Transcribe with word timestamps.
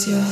Close 0.00 0.08
your 0.08 0.29